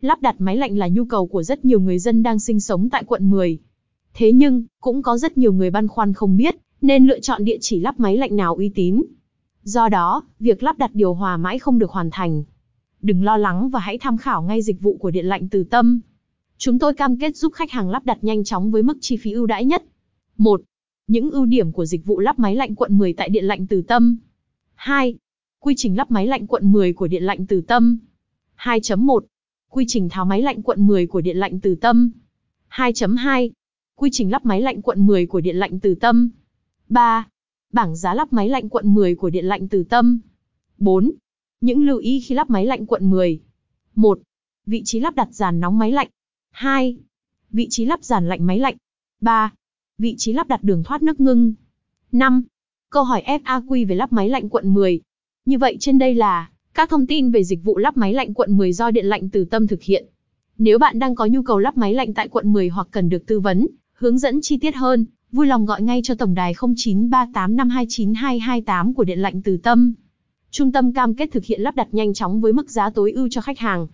[0.00, 2.90] Lắp đặt máy lạnh là nhu cầu của rất nhiều người dân đang sinh sống
[2.90, 3.58] tại quận 10.
[4.14, 7.58] Thế nhưng, cũng có rất nhiều người băn khoăn không biết, nên lựa chọn địa
[7.60, 9.02] chỉ lắp máy lạnh nào uy tín.
[9.62, 12.44] Do đó, việc lắp đặt điều hòa mãi không được hoàn thành.
[13.02, 16.00] Đừng lo lắng và hãy tham khảo ngay dịch vụ của Điện lạnh Từ Tâm.
[16.58, 19.32] Chúng tôi cam kết giúp khách hàng lắp đặt nhanh chóng với mức chi phí
[19.32, 19.84] ưu đãi nhất.
[20.36, 20.60] 1.
[21.06, 23.82] Những ưu điểm của dịch vụ lắp máy lạnh quận 10 tại Điện lạnh Từ
[23.82, 24.16] Tâm.
[24.74, 25.14] 2.
[25.60, 27.98] Quy trình lắp máy lạnh quận 10 của Điện lạnh Từ Tâm.
[28.56, 29.20] 2.1.
[29.70, 32.10] Quy trình tháo máy lạnh quận 10 của Điện lạnh Từ Tâm.
[32.70, 33.50] 2.2.
[33.94, 36.30] Quy trình lắp máy lạnh quận 10 của Điện lạnh Từ Tâm.
[36.88, 37.28] 3.
[37.72, 40.20] Bảng giá lắp máy lạnh quận 10 của Điện lạnh Từ Tâm.
[40.78, 41.12] 4.
[41.60, 43.40] Những lưu ý khi lắp máy lạnh quận 10.
[43.94, 44.20] 1.
[44.66, 46.08] Vị trí lắp đặt giàn nóng máy lạnh.
[46.50, 46.96] 2.
[47.50, 48.76] Vị trí lắp giàn lạnh máy lạnh.
[49.20, 49.52] 3.
[49.98, 51.54] Vị trí lắp đặt đường thoát nước ngưng.
[52.12, 52.42] 5.
[52.90, 55.00] Câu hỏi FAQ về lắp máy lạnh quận 10.
[55.44, 58.56] Như vậy trên đây là các thông tin về dịch vụ lắp máy lạnh quận
[58.56, 60.06] 10 do Điện lạnh Từ Tâm thực hiện.
[60.58, 63.26] Nếu bạn đang có nhu cầu lắp máy lạnh tại quận 10 hoặc cần được
[63.26, 68.94] tư vấn, hướng dẫn chi tiết hơn, vui lòng gọi ngay cho tổng đài 0938529228
[68.94, 69.94] của Điện lạnh Từ Tâm.
[70.50, 73.28] Trung tâm cam kết thực hiện lắp đặt nhanh chóng với mức giá tối ưu
[73.30, 73.86] cho khách hàng.